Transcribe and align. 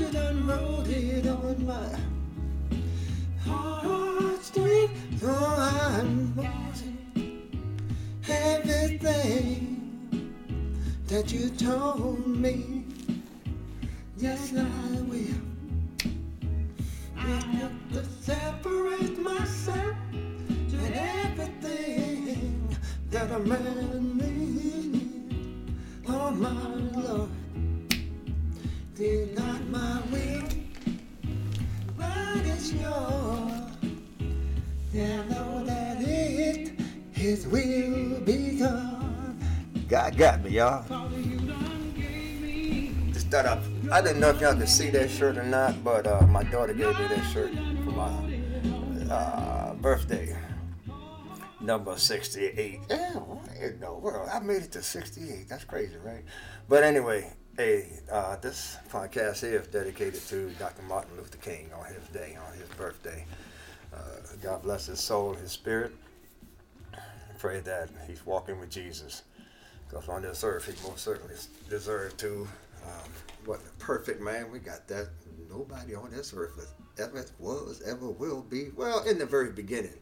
it 0.00 1.26
on 1.26 1.66
my 1.66 1.98
heartstring. 3.44 4.88
Oh, 5.24 5.56
I'm 5.58 6.36
wanting 6.36 7.50
everything 8.28 10.32
that 11.08 11.32
you 11.32 11.50
told 11.50 12.24
me. 12.28 12.84
Yes, 14.16 14.54
I 14.54 15.00
will. 15.02 15.42
I 17.16 17.40
have 17.58 17.92
to 17.92 18.04
separate 18.22 19.18
myself 19.18 19.96
and 20.12 20.94
everything 20.94 22.76
that 23.10 23.32
a 23.32 23.40
His 37.28 37.46
will 37.46 38.20
be 38.20 38.58
done. 38.58 39.38
God 39.86 40.16
got 40.16 40.42
me, 40.42 40.52
y'all. 40.52 40.82
To 43.12 43.20
start 43.20 43.44
off, 43.44 43.58
I 43.92 44.00
didn't 44.00 44.20
know 44.20 44.30
if 44.30 44.40
y'all 44.40 44.56
could 44.56 44.66
see 44.66 44.88
that 44.88 45.10
shirt 45.10 45.36
or 45.36 45.42
not, 45.42 45.84
but 45.84 46.06
uh, 46.06 46.22
my 46.22 46.42
daughter 46.44 46.72
gave 46.72 46.98
me 46.98 47.06
that 47.06 47.30
shirt 47.30 47.52
for 47.84 47.90
my 47.90 49.12
uh, 49.14 49.74
birthday. 49.74 50.34
Number 51.60 51.98
68. 51.98 52.80
Yeah, 52.88 53.12
what 53.18 53.54
in 53.60 53.78
the 53.78 53.92
world? 53.92 54.30
I 54.32 54.38
made 54.38 54.62
it 54.62 54.72
to 54.72 54.82
68. 54.82 55.50
That's 55.50 55.64
crazy, 55.64 55.98
right? 56.02 56.24
But 56.66 56.82
anyway, 56.82 57.30
hey, 57.58 58.00
uh, 58.10 58.36
this 58.36 58.78
podcast 58.88 59.46
here 59.46 59.60
is 59.60 59.66
dedicated 59.66 60.26
to 60.28 60.48
Dr. 60.58 60.80
Martin 60.84 61.14
Luther 61.18 61.36
King 61.36 61.68
on 61.78 61.84
his 61.92 62.08
day, 62.08 62.38
on 62.42 62.56
his 62.56 62.70
birthday. 62.70 63.26
Uh, 63.92 63.98
God 64.42 64.62
bless 64.62 64.86
his 64.86 64.98
soul, 64.98 65.32
and 65.32 65.40
his 65.40 65.52
spirit. 65.52 65.92
Pray 67.38 67.60
that 67.60 67.88
he's 68.06 68.24
walking 68.26 68.58
with 68.58 68.70
Jesus. 68.70 69.22
Because 69.88 70.08
on 70.08 70.22
this 70.22 70.44
earth, 70.44 70.66
he 70.66 70.88
most 70.88 71.04
certainly 71.04 71.34
deserved 71.70 72.18
to. 72.18 72.48
Um, 72.84 73.10
what 73.44 73.60
a 73.60 73.82
perfect 73.82 74.20
man. 74.20 74.50
We 74.50 74.58
got 74.58 74.86
that. 74.88 75.08
Nobody 75.50 75.94
on 75.94 76.10
this 76.10 76.34
earth 76.36 76.74
ever 76.98 77.24
was, 77.38 77.80
ever 77.86 78.10
will 78.10 78.42
be. 78.42 78.68
Well, 78.76 79.02
in 79.04 79.18
the 79.18 79.24
very 79.24 79.50
beginning, 79.50 79.94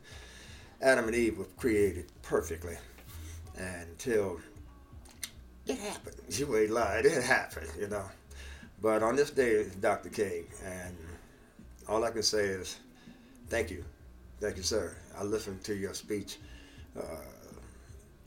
Adam 0.83 1.07
and 1.07 1.15
Eve 1.15 1.39
were 1.39 1.45
created 1.57 2.07
perfectly. 2.23 2.77
Until 3.57 4.41
it 5.67 5.79
happened. 5.79 6.17
You 6.29 6.57
ain't 6.57 6.71
lied. 6.71 7.07
It 7.07 7.23
happened, 7.23 7.69
you 7.79 7.89
know. 7.89 8.05
But 8.83 9.03
on 9.03 9.17
this 9.17 9.31
day 9.31 9.67
Dr. 9.81 10.11
King. 10.11 10.45
And 10.65 10.97
all 11.89 12.05
I 12.05 12.11
can 12.11 12.23
say 12.23 12.45
is 12.45 12.79
thank 13.49 13.71
you. 13.71 13.85
Thank 14.41 14.57
you, 14.57 14.63
sir. 14.63 14.95
I 15.19 15.25
listened 15.25 15.65
to 15.65 15.75
your 15.75 15.95
speech 15.95 16.39
uh, 16.99 17.03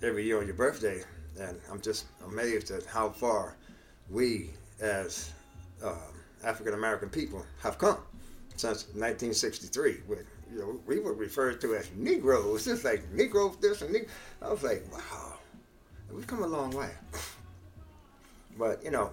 every 0.01 0.25
year 0.25 0.39
on 0.39 0.45
your 0.45 0.55
birthday 0.55 1.03
and 1.39 1.59
I'm 1.71 1.81
just 1.81 2.05
amazed 2.25 2.71
at 2.71 2.85
how 2.85 3.09
far 3.09 3.55
we 4.09 4.49
as 4.81 5.31
uh, 5.83 5.95
African 6.43 6.73
American 6.73 7.09
people 7.09 7.45
have 7.61 7.77
come 7.77 7.97
since 8.55 8.85
1963. 8.87 10.01
With 10.07 10.25
you 10.51 10.59
know, 10.59 10.79
we 10.85 10.99
were 10.99 11.13
referred 11.13 11.61
to 11.61 11.75
as 11.75 11.89
Negroes. 11.95 12.67
It's 12.67 12.83
like 12.83 13.03
Negro 13.13 13.59
this 13.61 13.81
and 13.81 13.93
Negro. 13.93 14.09
I 14.41 14.51
was 14.51 14.63
like, 14.63 14.85
wow, 14.91 15.33
we've 16.11 16.27
come 16.27 16.43
a 16.43 16.47
long 16.47 16.71
way. 16.71 16.89
But 18.57 18.83
you 18.83 18.91
know, 18.91 19.11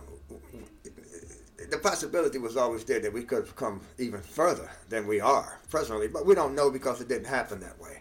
the 1.70 1.78
possibility 1.78 2.38
was 2.38 2.56
always 2.56 2.84
there 2.84 3.00
that 3.00 3.12
we 3.12 3.22
could 3.22 3.44
have 3.46 3.56
come 3.56 3.80
even 3.98 4.20
further 4.20 4.70
than 4.88 5.06
we 5.06 5.20
are 5.20 5.60
presently. 5.70 6.08
But 6.08 6.26
we 6.26 6.34
don't 6.34 6.54
know 6.54 6.70
because 6.70 7.00
it 7.00 7.08
didn't 7.08 7.26
happen 7.26 7.60
that 7.60 7.78
way. 7.80 8.00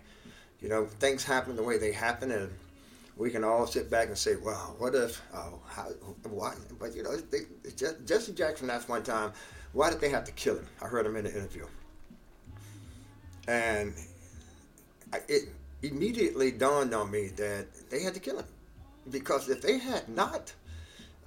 You 0.61 0.69
know, 0.69 0.85
things 0.85 1.23
happen 1.23 1.55
the 1.55 1.63
way 1.63 1.77
they 1.77 1.91
happen, 1.91 2.31
and 2.31 2.49
we 3.17 3.29
can 3.29 3.43
all 3.43 3.67
sit 3.67 3.89
back 3.89 4.07
and 4.07 4.17
say, 4.17 4.35
"Wow, 4.35 4.75
what 4.77 4.95
if? 4.95 5.21
Oh, 5.33 5.59
how? 5.67 5.89
Why?" 6.23 6.55
But 6.79 6.95
you 6.95 7.03
know, 7.03 7.15
they, 7.17 7.39
Jesse 8.05 8.33
Jackson 8.33 8.69
asked 8.69 8.89
one 8.89 9.03
time, 9.03 9.31
"Why 9.73 9.89
did 9.89 10.01
they 10.01 10.09
have 10.09 10.25
to 10.25 10.31
kill 10.31 10.55
him?" 10.57 10.67
I 10.81 10.87
heard 10.87 11.05
him 11.05 11.15
in 11.15 11.25
an 11.25 11.33
interview, 11.33 11.67
and 13.47 13.93
it 15.27 15.49
immediately 15.81 16.51
dawned 16.51 16.93
on 16.93 17.11
me 17.11 17.27
that 17.35 17.67
they 17.89 18.01
had 18.01 18.13
to 18.13 18.19
kill 18.19 18.39
him 18.39 18.45
because 19.09 19.49
if 19.49 19.61
they 19.61 19.77
had 19.77 20.07
not, 20.09 20.53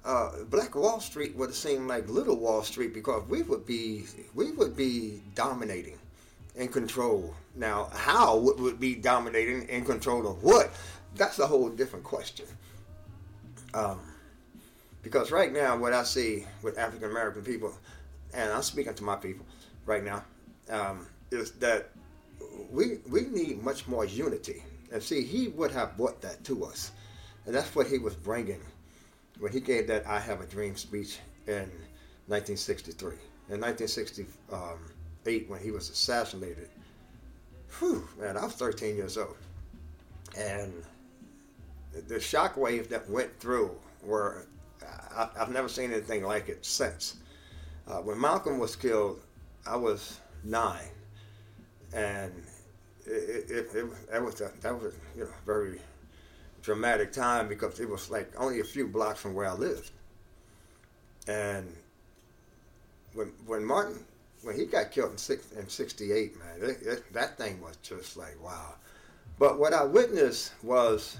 uh, 0.03 0.43
Black 0.49 0.75
Wall 0.75 0.99
Street 0.99 1.35
would 1.35 1.49
have 1.49 1.55
seemed 1.55 1.87
like 1.87 2.09
Little 2.09 2.37
Wall 2.37 2.63
Street 2.63 2.93
because 2.93 3.27
we 3.29 3.43
would 3.43 3.65
be 3.65 4.05
we 4.33 4.51
would 4.51 4.75
be 4.75 5.21
dominating 5.35 5.97
and 6.57 6.71
control. 6.71 7.33
Now, 7.55 7.89
how 7.93 8.37
would 8.37 8.79
be 8.79 8.95
dominating 8.95 9.69
and 9.69 9.85
control 9.85 10.27
of 10.27 10.43
what? 10.43 10.71
that's 11.15 11.39
a 11.39 11.47
whole 11.47 11.69
different 11.69 12.05
question. 12.05 12.45
Um, 13.73 13.99
because 15.01 15.31
right 15.31 15.51
now, 15.51 15.77
what 15.77 15.93
I 15.93 16.03
see 16.03 16.45
with 16.61 16.77
African 16.77 17.09
American 17.09 17.43
people, 17.43 17.73
and 18.33 18.51
I'm 18.51 18.63
speaking 18.63 18.93
to 18.93 19.03
my 19.03 19.15
people 19.15 19.45
right 19.85 20.03
now, 20.03 20.23
um, 20.69 21.07
is 21.31 21.51
that 21.53 21.89
we 22.71 22.99
we 23.09 23.21
need 23.21 23.63
much 23.63 23.87
more 23.87 24.05
unity. 24.05 24.63
And 24.91 25.01
see, 25.01 25.23
he 25.23 25.49
would 25.49 25.71
have 25.71 25.95
brought 25.97 26.19
that 26.21 26.43
to 26.45 26.65
us, 26.65 26.91
and 27.45 27.53
that's 27.53 27.75
what 27.75 27.87
he 27.87 27.99
was 27.99 28.15
bringing 28.15 28.61
when 29.39 29.51
he 29.51 29.59
gave 29.59 29.87
that 29.87 30.05
"I 30.07 30.19
Have 30.19 30.41
a 30.41 30.45
Dream" 30.45 30.75
speech 30.75 31.19
in 31.47 31.69
1963. 32.27 33.15
In 33.49 33.61
1968, 35.29 35.49
when 35.49 35.61
he 35.61 35.71
was 35.71 35.89
assassinated, 35.89 36.69
whew, 37.79 38.07
man, 38.19 38.37
I 38.37 38.43
was 38.43 38.53
13 38.53 38.95
years 38.95 39.17
old, 39.17 39.37
and 40.37 40.73
the 42.07 42.15
shockwave 42.15 42.89
that 42.89 43.09
went 43.09 43.37
through 43.39 43.71
were 44.03 44.45
I, 45.15 45.29
have 45.37 45.51
never 45.51 45.67
seen 45.67 45.91
anything 45.91 46.23
like 46.23 46.49
it 46.49 46.65
since. 46.65 47.17
Uh, 47.87 47.97
when 47.97 48.19
Malcolm 48.19 48.59
was 48.59 48.75
killed, 48.75 49.19
I 49.65 49.75
was 49.75 50.19
nine, 50.43 50.91
and 51.93 52.31
it, 53.05 53.49
it, 53.49 53.75
it, 53.75 54.11
that 54.11 54.23
was 54.23 54.41
a, 54.41 54.51
that 54.61 54.79
was 54.79 54.93
you 55.15 55.23
know, 55.23 55.29
very 55.45 55.79
dramatic 56.61 57.11
time 57.11 57.47
because 57.47 57.79
it 57.79 57.89
was 57.89 58.09
like 58.09 58.31
only 58.37 58.59
a 58.59 58.63
few 58.63 58.87
blocks 58.87 59.19
from 59.19 59.33
where 59.33 59.47
I 59.47 59.53
lived, 59.53 59.91
and 61.27 61.75
when 63.13 63.33
when 63.45 63.65
Martin 63.65 64.05
when 64.43 64.55
he 64.55 64.65
got 64.65 64.91
killed 64.91 65.11
in 65.11 65.17
six 65.17 65.51
in 65.51 65.67
'68, 65.67 66.37
man, 66.39 66.69
it, 66.69 67.13
that 67.13 67.37
thing 67.37 67.61
was 67.61 67.77
just 67.77 68.17
like 68.17 68.41
wow. 68.43 68.75
But 69.37 69.59
what 69.59 69.73
I 69.73 69.83
witnessed 69.83 70.53
was 70.63 71.17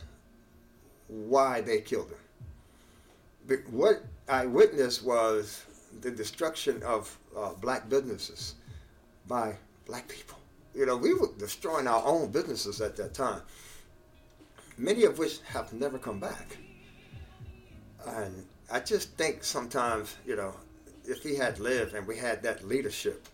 why 1.08 1.62
they 1.62 1.82
killed 1.82 2.10
him. 2.10 3.64
What 3.72 4.04
I 4.28 4.46
witnessed 4.46 5.04
was 5.04 5.66
the 6.02 6.12
destruction 6.12 6.84
of 6.84 7.18
uh, 7.36 7.54
black 7.54 7.90
businesses 7.90 8.56
by 9.28 9.56
black 9.86 10.08
people. 10.08 10.38
You 10.76 10.86
know, 10.86 10.98
we 10.98 11.14
were 11.14 11.30
destroying 11.38 11.88
our 11.88 12.06
own 12.06 12.32
businesses 12.32 12.80
at 12.80 12.96
that 12.98 13.14
time, 13.14 13.42
many 14.78 15.04
of 15.04 15.18
which 15.18 15.40
have 15.48 15.74
never 15.74 15.98
come 15.98 16.20
back. 16.20 16.58
And 18.06 18.46
I 18.72 18.80
just 18.80 19.18
think 19.18 19.44
sometimes, 19.44 20.16
you 20.26 20.36
know, 20.36 20.54
if 21.10 21.24
he 21.24 21.36
had 21.36 21.60
lived 21.60 21.96
and 21.96 22.06
we 22.08 22.18
had 22.18 22.44
that 22.44 22.68
leadership, 22.68 23.28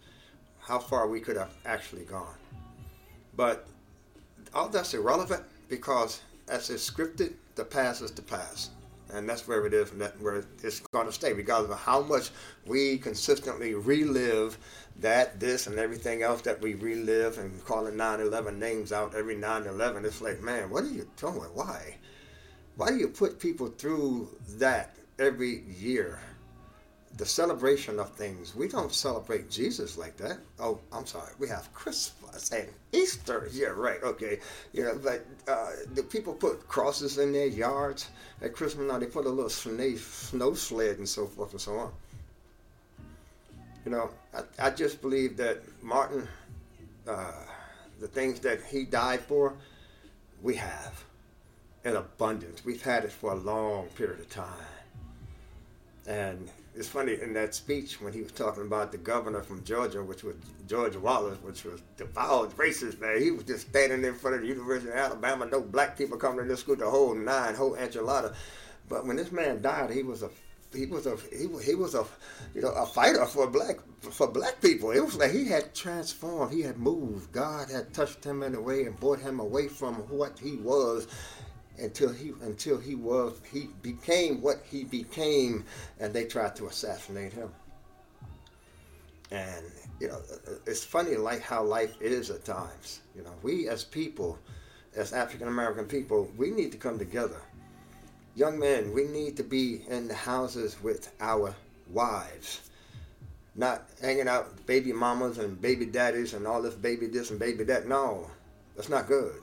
how 0.60 0.80
far 0.80 1.08
we 1.08 1.20
could 1.20 1.38
have 1.38 1.54
actually 1.66 2.06
gone. 2.06 2.36
But 3.36 3.68
all 4.54 4.70
that's 4.70 4.94
irrelevant 4.94 5.44
because 5.70 6.22
as 6.48 6.70
it's 6.70 6.90
scripted, 6.90 7.34
the 7.56 7.66
past 7.66 8.02
is 8.02 8.12
the 8.12 8.22
past. 8.22 8.72
And 9.14 9.30
that's 9.30 9.48
where 9.48 9.66
it 9.68 9.74
is, 9.74 9.92
and 9.92 10.02
that's 10.02 10.20
where 10.20 10.44
it's 10.64 10.80
going 10.80 11.06
to 11.06 11.12
stay, 11.12 11.32
regardless 11.32 11.72
of 11.72 11.78
how 11.78 12.02
much 12.02 12.32
we 12.66 12.98
consistently 12.98 13.76
relive 13.76 14.58
that, 15.00 15.40
this, 15.40 15.68
and 15.68 15.78
everything 15.78 16.24
else 16.24 16.42
that 16.42 16.60
we 16.60 16.74
relive 16.74 17.38
and 17.38 17.64
calling 17.66 17.96
9 17.96 18.20
11 18.20 18.58
names 18.58 18.92
out 18.92 19.14
every 19.14 19.36
9 19.36 19.68
11. 19.68 20.06
It's 20.06 20.22
like, 20.22 20.42
man, 20.42 20.72
what 20.72 20.86
are 20.86 20.90
you 20.90 21.08
doing? 21.18 21.50
Why? 21.54 21.98
Why 22.78 22.90
do 22.90 22.96
you 22.96 23.08
put 23.08 23.40
people 23.40 23.68
through 23.68 24.30
that 24.58 24.96
every 25.20 25.62
year? 25.62 26.20
The 27.18 27.26
celebration 27.26 28.00
of 28.00 28.12
things. 28.12 28.56
We 28.56 28.68
don't 28.68 28.94
celebrate 28.94 29.50
Jesus 29.50 29.98
like 29.98 30.18
that. 30.18 30.38
Oh, 30.60 30.80
I'm 30.92 31.06
sorry. 31.06 31.32
We 31.40 31.48
have 31.48 31.74
Christmas 31.74 32.52
and 32.52 32.68
Easter. 32.92 33.50
Yeah, 33.54 33.68
right. 33.68 34.02
Okay. 34.04 34.40
You 34.74 34.84
know, 34.84 35.00
but 35.02 35.26
uh, 35.48 35.72
the 35.94 36.04
people 36.04 36.34
put 36.34 36.68
crosses 36.68 37.18
in 37.18 37.32
their 37.32 37.48
yards 37.48 38.10
at 38.42 38.54
Christmas. 38.54 38.88
Now 38.88 39.00
they 39.00 39.06
put 39.06 39.26
a 39.26 39.30
little 39.30 39.50
snow, 39.50 39.96
snow 39.96 40.54
sled 40.54 40.98
and 40.98 41.08
so 41.08 41.26
forth 41.26 41.52
and 41.52 41.62
so 41.62 41.78
on. 41.78 41.92
You 43.86 43.92
know, 43.92 44.10
I, 44.34 44.68
I 44.68 44.70
just 44.72 45.02
believe 45.02 45.38
that 45.38 45.62
Martin, 45.82 46.28
uh, 47.08 47.32
the 48.00 48.08
things 48.08 48.40
that 48.42 48.62
he 48.64 48.84
died 48.84 49.22
for, 49.22 49.54
we 50.42 50.56
have 50.56 51.04
in 51.86 51.96
abundance. 51.96 52.66
We've 52.66 52.82
had 52.82 53.06
it 53.06 53.12
for 53.12 53.32
a 53.32 53.36
long 53.36 53.88
period 53.90 54.20
of 54.20 54.30
time 54.30 54.48
And 56.08 56.50
it's 56.78 56.90
funny 56.90 57.18
in 57.22 57.34
that 57.34 57.56
speech 57.56 58.02
when 58.02 58.12
he 58.12 58.22
was 58.22 58.34
talking 58.34 58.64
about 58.64 58.92
the 58.92 58.98
governor 58.98 59.42
from 59.42 59.64
Georgia, 59.64 60.04
which 60.04 60.24
was 60.24 60.36
George 60.68 60.96
Wallace, 60.98 61.38
which 61.42 61.64
was 61.64 61.82
devout 61.96 62.56
racist 62.58 63.00
man. 63.00 63.22
He 63.22 63.32
was 63.32 63.46
just 63.46 63.70
standing 63.70 64.04
in 64.04 64.14
front 64.14 64.36
of 64.36 64.42
the 64.42 64.48
University 64.48 64.90
of 64.90 64.98
Alabama, 64.98 65.46
no 65.46 65.62
black 65.62 65.98
people 65.98 66.18
coming 66.18 66.40
to 66.40 66.44
this 66.46 66.60
school, 66.60 66.76
the 66.76 66.90
whole 66.90 67.16
nine, 67.16 67.56
whole 67.56 67.76
enchilada. 67.76 68.36
But 68.90 69.06
when 69.06 69.16
this 69.16 69.32
man 69.32 69.62
died, 69.62 69.92
he 69.92 70.04
was 70.04 70.22
a 70.22 70.30
he 70.74 70.86
was 70.86 71.06
a 71.06 71.16
he, 71.32 71.48
he 71.64 71.76
was 71.76 71.96
a 71.96 72.06
you 72.54 72.62
know 72.62 72.72
a 72.72 72.86
fighter 72.86 73.26
for 73.26 73.48
black 73.48 73.78
for 74.02 74.28
black 74.28 74.62
people. 74.62 74.92
It 74.92 75.00
was 75.00 75.16
like 75.16 75.32
he 75.32 75.48
had 75.48 75.74
transformed, 75.74 76.54
he 76.54 76.62
had 76.62 76.78
moved. 76.78 77.32
God 77.32 77.72
had 77.72 77.94
touched 77.94 78.24
him 78.24 78.44
in 78.44 78.54
a 78.54 78.62
way 78.62 78.84
and 78.84 79.00
brought 79.00 79.20
him 79.20 79.40
away 79.40 79.70
from 79.70 79.96
what 80.10 80.38
he 80.40 80.58
was 80.58 81.08
until 81.80 82.12
he 82.12 82.34
until 82.42 82.78
he 82.78 82.96
was 82.96 83.40
he 83.52 83.70
became 83.82 84.42
what 84.42 84.64
he 84.70 84.84
became, 84.84 85.66
and 86.00 86.14
they 86.14 86.26
tried 86.26 86.56
to 86.58 86.68
assassinate 86.68 87.34
him. 87.34 87.50
And 89.32 89.66
you 90.00 90.08
know, 90.08 90.22
it's 90.66 90.84
funny 90.84 91.16
like 91.16 91.42
how 91.42 91.64
life 91.64 91.96
is 92.02 92.30
at 92.30 92.46
times. 92.46 93.02
You 93.16 93.24
know, 93.24 93.34
we 93.44 93.68
as 93.70 93.84
people, 93.84 94.38
as 94.96 95.14
African 95.14 95.48
American 95.48 95.86
people, 95.86 96.30
we 96.38 96.52
need 96.52 96.72
to 96.72 96.78
come 96.78 97.00
together. 97.00 97.42
Young 98.36 98.60
men, 98.60 98.94
we 98.94 99.06
need 99.06 99.38
to 99.38 99.44
be 99.44 99.84
in 99.90 100.08
the 100.08 100.14
houses 100.14 100.82
with 100.84 101.14
our 101.22 101.56
wives, 101.90 102.70
not 103.56 103.84
hanging 104.02 104.28
out 104.28 104.52
with 104.52 104.66
baby 104.66 104.92
mamas 104.92 105.38
and 105.38 105.62
baby 105.62 105.86
daddies 105.86 106.34
and 106.34 106.46
all 106.46 106.62
this 106.62 106.76
baby 106.76 107.08
this 107.08 107.32
and 107.32 107.40
baby 107.40 107.64
that. 107.64 107.88
No, 107.88 108.30
that's 108.76 108.90
not 108.90 109.08
good. 109.08 109.36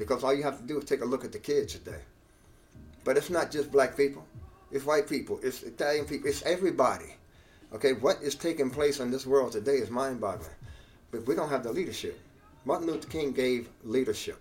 Because 0.00 0.24
all 0.24 0.32
you 0.32 0.42
have 0.42 0.56
to 0.56 0.66
do 0.66 0.78
is 0.78 0.86
take 0.86 1.02
a 1.02 1.04
look 1.04 1.26
at 1.26 1.32
the 1.32 1.38
kids 1.38 1.74
today. 1.74 2.00
But 3.04 3.18
it's 3.18 3.28
not 3.28 3.50
just 3.50 3.70
black 3.70 3.98
people. 3.98 4.24
It's 4.72 4.86
white 4.86 5.06
people. 5.06 5.38
It's 5.42 5.62
Italian 5.62 6.06
people. 6.06 6.30
It's 6.30 6.42
everybody. 6.42 7.14
Okay, 7.74 7.92
what 7.92 8.16
is 8.22 8.34
taking 8.34 8.70
place 8.70 8.98
in 8.98 9.10
this 9.10 9.26
world 9.26 9.52
today 9.52 9.74
is 9.74 9.90
mind-boggling. 9.90 10.56
But 11.10 11.26
we 11.26 11.34
don't 11.34 11.50
have 11.50 11.64
the 11.64 11.70
leadership. 11.70 12.18
Martin 12.64 12.86
Luther 12.86 13.08
King 13.08 13.32
gave 13.32 13.68
leadership. 13.84 14.40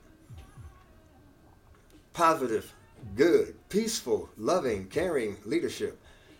Positive, 2.13 2.73
good, 3.17 3.53
peaceful, 3.67 4.29
loving, 4.37 4.87
caring 4.87 5.35
leadership. 5.43 5.99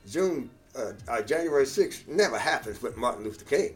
June, 0.10 0.50
uh, 0.78 0.94
uh, 1.10 1.22
January 1.24 1.66
6th 1.66 2.08
never 2.08 2.40
happens 2.40 2.82
with 2.82 2.96
Martin 2.96 3.26
Luther 3.26 3.44
King. 3.44 3.76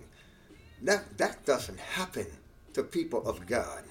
That, 0.83 1.17
that 1.17 1.45
doesn't 1.45 1.79
happen 1.81 2.27
to 2.75 2.83
people 2.83 3.27
of 3.27 3.45
God. 3.45 3.83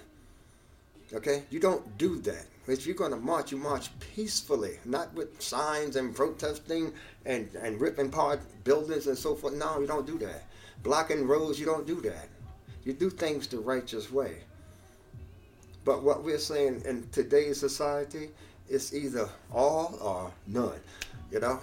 Okay? 1.15 1.45
You 1.51 1.61
don't 1.61 1.99
do 1.99 2.19
that. 2.21 2.47
If 2.67 2.87
you're 2.87 2.95
going 2.95 3.11
to 3.11 3.17
march, 3.17 3.51
you 3.51 3.59
march 3.59 3.91
peacefully, 3.99 4.79
not 4.85 5.13
with 5.15 5.43
signs 5.43 5.97
and 5.97 6.15
protesting 6.15 6.93
and, 7.27 7.53
and 7.57 7.81
ripping 7.81 8.07
apart 8.07 8.41
buildings 8.65 9.09
and 9.09 9.19
so 9.19 9.35
forth. 9.35 9.55
No, 9.55 9.81
you 9.81 9.87
don't 9.87 10.07
do 10.07 10.19
that. 10.19 10.45
Blocking 10.83 11.27
roads, 11.27 11.59
you 11.59 11.67
don't 11.67 11.87
do 11.87 12.01
that. 12.03 12.29
You 12.85 12.93
do 12.93 13.11
things 13.11 13.47
the 13.47 13.59
righteous 13.59 14.11
way. 14.11 14.39
But 15.85 16.03
what 16.03 16.23
we're 16.23 16.39
saying 16.39 16.83
in 16.87 17.09
today's 17.11 17.59
society 17.59 18.31
is 18.69 18.95
either 18.95 19.29
all 19.53 19.99
or 20.01 20.33
none. 20.47 20.81
You 21.31 21.41
know? 21.41 21.61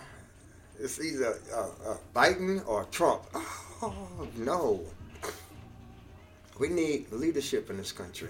It's 0.79 0.99
either 1.01 1.39
uh, 1.53 1.91
uh, 1.91 1.97
Biden 2.13 2.65
or 2.67 2.83
Trump. 2.85 3.23
Oh, 3.81 4.27
no. 4.35 4.81
We 6.59 6.67
need 6.67 7.09
leadership 7.13 7.69
in 7.69 7.77
this 7.77 7.93
country 7.93 8.27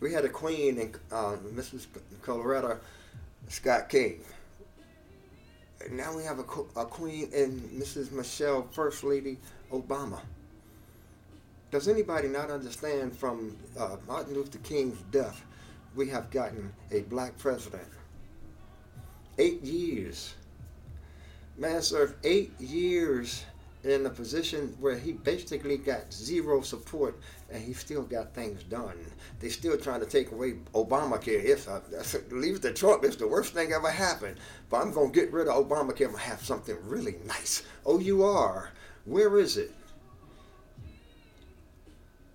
we 0.00 0.12
had 0.12 0.24
a 0.24 0.28
queen 0.28 0.78
in 0.78 0.94
uh, 1.10 1.36
Mrs. 1.54 1.86
Coretta, 2.22 2.78
Scott 3.48 3.88
King. 3.88 4.20
And 5.84 5.96
now 5.96 6.16
we 6.16 6.22
have 6.24 6.38
a, 6.38 6.80
a 6.80 6.86
queen 6.86 7.30
in 7.32 7.60
Mrs. 7.78 8.12
Michelle 8.12 8.66
First 8.72 9.04
Lady 9.04 9.38
Obama. 9.72 10.20
Does 11.70 11.88
anybody 11.88 12.28
not 12.28 12.50
understand 12.50 13.16
from 13.16 13.56
uh, 13.78 13.96
Martin 14.06 14.34
Luther 14.34 14.58
King's 14.58 15.00
death, 15.10 15.44
we 15.96 16.08
have 16.08 16.30
gotten 16.30 16.72
a 16.92 17.00
black 17.02 17.36
president? 17.36 17.82
Eight 19.38 19.62
years. 19.62 20.34
Man 21.58 21.82
served 21.82 22.14
eight 22.24 22.52
years 22.60 23.44
in 23.84 24.06
a 24.06 24.10
position 24.10 24.74
where 24.80 24.96
he 24.98 25.12
basically 25.12 25.76
got 25.76 26.12
zero 26.12 26.62
support 26.62 27.18
and 27.50 27.62
he 27.62 27.74
still 27.74 28.02
got 28.02 28.34
things 28.34 28.62
done. 28.64 28.96
They 29.40 29.50
still 29.50 29.76
trying 29.76 30.00
to 30.00 30.06
take 30.06 30.32
away 30.32 30.54
Obamacare. 30.74 31.44
If 31.44 31.68
I, 31.68 31.76
uh, 31.76 32.02
leave 32.30 32.56
it 32.56 32.62
to 32.62 32.72
Trump, 32.72 33.04
it's 33.04 33.16
the 33.16 33.28
worst 33.28 33.52
thing 33.52 33.72
ever 33.72 33.90
happened. 33.90 34.38
But 34.70 34.82
I'm 34.82 34.92
going 34.92 35.12
to 35.12 35.20
get 35.20 35.32
rid 35.32 35.48
of 35.48 35.68
Obamacare 35.68 36.08
and 36.08 36.18
have 36.18 36.44
something 36.44 36.76
really 36.82 37.16
nice. 37.26 37.62
Oh, 37.84 37.98
you 37.98 38.24
are. 38.24 38.70
Where 39.04 39.38
is 39.38 39.58
it? 39.58 39.70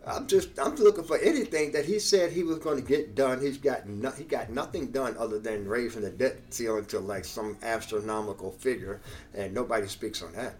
I'm 0.06 0.28
just 0.28 0.57
I'm 0.57 0.75
looking 0.75 1.04
for 1.04 1.18
anything 1.18 1.74
that 1.74 1.86
he 1.86 2.00
said 2.00 2.31
he 2.31 2.44
was 2.44 2.57
going 2.60 2.78
to 2.78 2.88
get 2.88 3.16
done. 3.16 3.42
He's 3.42 3.57
got 3.57 3.88
no, 3.88 4.10
he 4.12 4.24
got 4.24 4.50
nothing 4.50 4.92
done 4.92 5.16
other 5.19 5.40
than 5.40 5.68
raising 5.68 6.02
the 6.02 6.10
debt 6.10 6.40
ceiling 6.50 6.86
to 6.86 7.00
like 7.00 7.25
some 7.25 7.57
astronomical 7.62 8.52
figure, 8.52 9.02
and 9.36 9.54
nobody 9.54 9.88
speaks 9.88 10.24
on 10.24 10.34
that. 10.34 10.56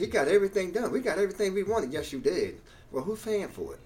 He 0.00 0.06
got 0.06 0.28
everything 0.28 0.72
done. 0.72 0.92
We 0.92 1.00
got 1.00 1.18
everything 1.18 1.52
we 1.52 1.62
wanted. 1.62 1.92
Yes, 1.92 2.10
you 2.10 2.20
did. 2.20 2.62
Well, 2.90 3.04
who's 3.04 3.22
paying 3.22 3.48
for 3.48 3.74
it? 3.74 3.80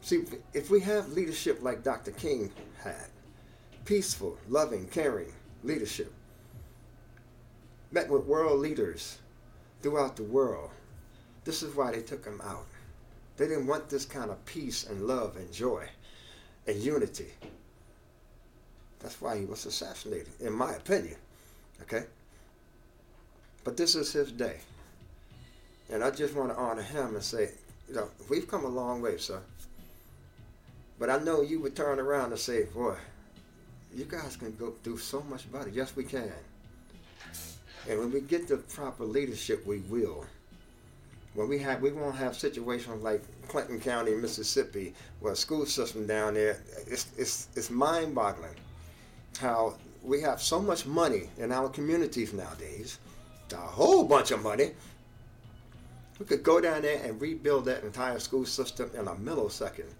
See, 0.00 0.22
if 0.54 0.70
we 0.70 0.78
have 0.80 1.12
leadership 1.12 1.58
like 1.60 1.82
Dr. 1.82 2.12
King 2.12 2.52
had, 2.82 3.08
peaceful, 3.84 4.38
loving, 4.48 4.86
caring 4.86 5.32
leadership, 5.64 6.12
met 7.90 8.08
with 8.08 8.24
world 8.26 8.60
leaders 8.60 9.18
throughout 9.82 10.14
the 10.14 10.22
world, 10.22 10.70
this 11.44 11.64
is 11.64 11.74
why 11.74 11.90
they 11.90 12.02
took 12.02 12.24
him 12.24 12.40
out. 12.44 12.66
They 13.36 13.48
didn't 13.48 13.66
want 13.66 13.88
this 13.88 14.04
kind 14.04 14.30
of 14.30 14.44
peace 14.44 14.86
and 14.88 15.08
love 15.08 15.36
and 15.36 15.52
joy 15.52 15.88
and 16.68 16.76
unity. 16.76 17.32
That's 19.00 19.20
why 19.20 19.36
he 19.36 19.46
was 19.46 19.66
assassinated, 19.66 20.30
in 20.38 20.52
my 20.52 20.74
opinion. 20.74 21.16
Okay? 21.82 22.04
But 23.64 23.76
this 23.76 23.94
is 23.94 24.12
his 24.12 24.32
day. 24.32 24.58
And 25.90 26.02
I 26.02 26.10
just 26.10 26.34
want 26.34 26.50
to 26.50 26.56
honor 26.56 26.82
him 26.82 27.14
and 27.14 27.22
say, 27.22 27.50
you 27.88 27.94
know, 27.94 28.08
we've 28.28 28.48
come 28.48 28.64
a 28.64 28.68
long 28.68 29.02
way, 29.02 29.18
sir. 29.18 29.40
But 30.98 31.10
I 31.10 31.18
know 31.18 31.42
you 31.42 31.60
would 31.60 31.76
turn 31.76 31.98
around 31.98 32.30
and 32.30 32.40
say, 32.40 32.64
boy, 32.64 32.96
you 33.94 34.04
guys 34.04 34.36
can 34.36 34.54
go 34.56 34.74
do 34.82 34.96
so 34.96 35.22
much 35.22 35.50
better. 35.52 35.68
Yes, 35.68 35.94
we 35.94 36.04
can. 36.04 36.32
And 37.88 37.98
when 37.98 38.12
we 38.12 38.20
get 38.20 38.48
the 38.48 38.56
proper 38.56 39.04
leadership, 39.04 39.66
we 39.66 39.78
will. 39.80 40.24
When 41.34 41.48
we 41.48 41.58
have, 41.58 41.82
we 41.82 41.92
won't 41.92 42.16
have 42.16 42.36
situations 42.36 43.02
like 43.02 43.22
Clinton 43.48 43.80
County, 43.80 44.14
Mississippi, 44.14 44.94
where 45.20 45.34
school 45.34 45.66
system 45.66 46.06
down 46.06 46.34
there, 46.34 46.60
it's, 46.86 47.06
it's, 47.16 47.48
it's 47.56 47.70
mind-boggling 47.70 48.54
how 49.40 49.74
we 50.02 50.20
have 50.20 50.40
so 50.40 50.60
much 50.60 50.86
money 50.86 51.28
in 51.38 51.52
our 51.52 51.68
communities 51.68 52.32
nowadays 52.32 52.98
a 53.52 53.56
whole 53.56 54.04
bunch 54.04 54.30
of 54.30 54.42
money. 54.42 54.72
We 56.18 56.26
could 56.26 56.42
go 56.42 56.60
down 56.60 56.82
there 56.82 57.02
and 57.04 57.20
rebuild 57.20 57.64
that 57.64 57.84
entire 57.84 58.18
school 58.18 58.44
system 58.44 58.90
in 58.94 59.08
a 59.08 59.14
millisecond. 59.14 59.90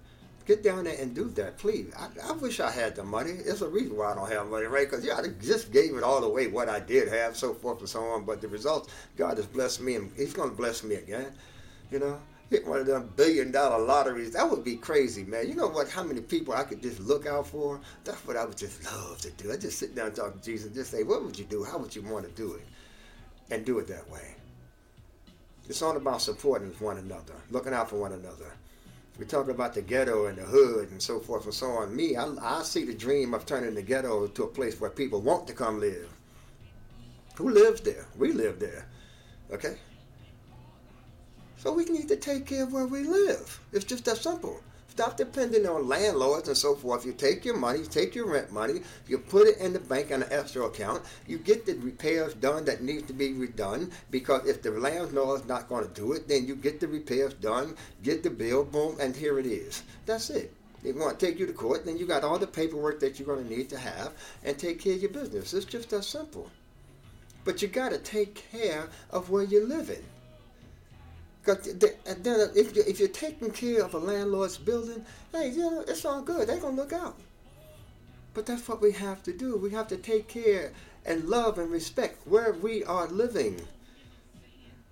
Get 0.45 0.63
down 0.65 0.85
there 0.85 0.97
and 0.99 1.15
do 1.15 1.27
that, 1.31 1.57
please. 1.59 1.93
I, 1.97 2.09
I 2.29 2.33
wish 2.33 2.59
I 2.59 2.71
had 2.71 2.97
the 2.97 3.05
money. 3.05 3.33
There's 3.33 3.63
a 3.63 3.69
reason 3.69 3.97
why 3.97 4.13
I 4.13 4.15
don't 4.15 4.31
have 4.31 4.49
money, 4.49 4.67
right? 4.67 4.91
Because, 4.91 5.05
yeah, 5.05 5.17
I 5.17 5.29
just 5.41 5.73
gave 5.73 5.95
it 5.95 6.03
all 6.03 6.25
away, 6.25 6.49
what 6.49 6.69
I 6.69 6.81
did 6.81 7.09
have, 7.09 7.37
so 7.37 7.55
forth 7.55 7.79
and 7.79 7.89
so 7.89 8.03
on. 8.03 8.25
But 8.25 8.41
the 8.41 8.49
results, 8.49 8.93
God 9.17 9.37
has 9.37 9.47
blessed 9.47 9.81
me, 9.81 9.95
and 9.95 10.11
He's 10.17 10.33
going 10.33 10.51
to 10.51 10.57
bless 10.57 10.83
me 10.83 10.97
again. 10.97 11.33
You 11.93 12.01
know, 12.01 12.21
hit 12.51 12.67
one 12.67 12.81
of 12.81 12.87
them 12.87 13.13
billion 13.17 13.53
dollar 13.53 13.85
lotteries. 13.85 14.33
That 14.33 14.51
would 14.51 14.65
be 14.65 14.77
crazy, 14.77 15.23
man. 15.23 15.49
You 15.49 15.55
know 15.55 15.69
what? 15.69 15.89
How 15.89 16.03
many 16.03 16.21
people 16.21 16.55
I 16.55 16.65
could 16.65 16.83
just 16.83 17.01
look 17.01 17.25
out 17.27 17.47
for? 17.47 17.81
That's 18.05 18.27
what 18.27 18.37
I 18.37 18.45
would 18.45 18.57
just 18.57 18.85
love 18.85 19.19
to 19.21 19.31
do. 19.31 19.53
I 19.53 19.57
just 19.57 19.79
sit 19.79 19.95
down 19.95 20.09
and 20.09 20.17
talk 20.17 20.37
to 20.37 20.43
Jesus, 20.43 20.67
and 20.67 20.75
just 20.75 20.91
say, 20.91 21.05
what 21.05 21.25
would 21.25 21.39
you 21.39 21.45
do? 21.45 21.63
How 21.63 21.79
would 21.79 21.95
you 21.95 22.03
want 22.03 22.25
to 22.25 22.33
do 22.33 22.55
it? 22.55 22.67
And 23.53 23.67
do 23.67 23.79
it 23.79 23.87
that 23.89 24.09
way. 24.11 24.35
It's 25.69 25.83
all 25.83 25.97
about 25.97 26.23
supporting 26.23 26.71
one 26.81 26.97
another, 26.97 27.35
looking 27.51 27.75
out 27.75 27.91
for 27.91 27.97
one 27.97 28.13
another. 28.13 28.57
We 29.19 29.27
talk 29.27 29.49
about 29.49 29.75
the 29.75 29.83
ghetto 29.83 30.27
and 30.27 30.39
the 30.39 30.43
hood 30.43 30.91
and 30.91 31.01
so 31.01 31.21
forth 31.21 31.45
and 31.45 31.55
so 31.55 31.67
on. 31.71 31.95
Me, 31.95 32.17
I, 32.17 32.33
I 32.41 32.63
see 32.63 32.85
the 32.85 32.95
dream 32.95 33.35
of 33.35 33.45
turning 33.45 33.75
the 33.75 33.83
ghetto 33.83 34.27
to 34.27 34.43
a 34.45 34.49
place 34.49 34.81
where 34.81 34.91
people 34.91 35.21
want 35.21 35.47
to 35.49 35.53
come 35.53 35.79
live. 35.79 36.09
Who 37.37 37.51
lives 37.51 37.83
there? 37.83 38.07
We 38.17 38.33
live 38.33 38.59
there. 38.59 38.87
Okay? 39.53 39.77
So 41.59 41.73
we 41.73 41.85
need 41.85 42.09
to 42.09 42.17
take 42.17 42.47
care 42.47 42.65
of 42.65 42.73
where 42.73 42.87
we 42.87 43.01
live. 43.01 43.61
It's 43.73 43.85
just 43.85 44.07
that 44.07 44.17
simple. 44.17 44.61
Stop 44.93 45.17
depending 45.17 45.67
on 45.67 45.89
landlords 45.89 46.49
and 46.49 46.57
so 46.57 46.75
forth. 46.75 47.07
You 47.07 47.15
take 47.15 47.47
your 47.47 47.57
money, 47.57 47.83
take 47.85 48.15
your 48.15 48.31
rent 48.31 48.53
money, 48.53 48.83
you 49.09 49.17
put 49.17 49.49
it 49.49 49.57
in 49.57 49.73
the 49.73 49.79
bank 49.79 50.13
on 50.13 50.23
an 50.23 50.31
escrow 50.31 50.67
account. 50.67 51.03
You 51.27 51.39
get 51.39 51.65
the 51.65 51.77
repairs 51.77 52.35
done 52.35 52.67
that 52.67 52.83
need 52.83 53.07
to 53.07 53.15
be 53.15 53.31
redone 53.31 53.91
because 54.11 54.47
if 54.47 54.61
the 54.61 54.71
landlord 54.71 55.41
is 55.41 55.49
not 55.49 55.71
going 55.71 55.89
to 55.89 55.95
do 55.95 56.13
it, 56.13 56.29
then 56.29 56.47
you 56.47 56.55
get 56.55 56.79
the 56.79 56.89
repairs 56.89 57.33
done, 57.33 57.75
get 58.03 58.23
the 58.23 58.29
bill, 58.29 58.65
boom, 58.65 58.99
and 59.01 59.17
here 59.17 59.39
it 59.39 59.47
is. 59.47 59.83
That's 60.05 60.29
it. 60.29 60.53
They 60.83 60.93
want 60.93 61.19
to 61.19 61.27
take 61.27 61.39
you 61.39 61.47
to 61.47 61.55
court, 61.55 61.87
then 61.87 61.97
you 61.97 62.05
got 62.07 62.23
all 62.23 62.39
the 62.39 62.47
paperwork 62.47 63.01
that 63.01 63.19
you're 63.19 63.35
going 63.35 63.49
to 63.49 63.57
need 63.57 63.71
to 63.71 63.79
have 63.79 64.13
and 64.45 64.59
take 64.59 64.79
care 64.79 64.93
of 64.93 65.01
your 65.01 65.11
business. 65.11 65.55
It's 65.55 65.65
just 65.65 65.89
that 65.89 66.05
simple. 66.05 66.51
But 67.47 67.63
you 67.63 67.69
got 67.69 67.93
to 67.93 67.99
take 67.99 68.35
care 68.53 68.91
of 69.11 69.31
where 69.31 69.43
you're 69.43 69.67
living. 69.67 70.05
Because 71.43 71.67
if, 71.67 72.77
you, 72.77 72.85
if 72.87 73.01
you're 73.01 73.09
taking 73.09 73.51
care 73.51 73.83
of 73.83 73.95
a 73.95 73.99
landlord's 73.99 74.59
building, 74.59 75.05
hey, 75.33 75.51
you 75.51 75.59
know, 75.59 75.85
it's 75.89 76.05
all 76.05 76.23
good. 76.23 76.49
They're 76.49 76.59
going 76.59 76.77
to 76.77 76.83
look 76.83 76.93
out. 76.93 77.19
But 78.33 78.47
that's 78.47 78.69
what 78.69 78.81
we 78.81 78.93
have 78.93 79.23
to 79.25 79.33
do. 79.33 79.57
We 79.57 79.71
have 79.71 79.89
to 79.89 79.97
take 79.97 80.29
care 80.29 80.73
and 81.05 81.25
love 81.25 81.59
and 81.59 81.71
respect 81.71 82.27
where 82.27 82.53
we 82.53 82.85
are 82.85 83.09
living. 83.09 83.61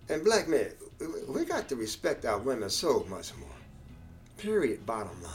And 0.08 0.24
black 0.24 0.48
men, 0.48 0.72
we 1.28 1.44
got 1.44 1.68
to 1.68 1.76
respect 1.76 2.24
our 2.24 2.38
women 2.38 2.68
so 2.68 3.06
much 3.08 3.34
more. 3.36 3.48
Period, 4.36 4.84
bottom 4.84 5.22
line. 5.22 5.32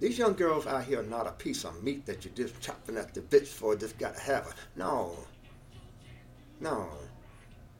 These 0.00 0.16
young 0.16 0.34
girls 0.34 0.66
out 0.66 0.84
here 0.84 1.00
are 1.00 1.04
not 1.04 1.26
a 1.26 1.32
piece 1.32 1.64
of 1.64 1.82
meat 1.82 2.06
that 2.06 2.24
you're 2.24 2.34
just 2.34 2.58
chopping 2.60 2.96
at 2.96 3.12
the 3.12 3.20
bits 3.20 3.52
for, 3.52 3.76
just 3.76 3.98
got 3.98 4.14
to 4.14 4.22
have 4.22 4.46
her. 4.46 4.54
No. 4.76 5.14
No. 6.60 6.88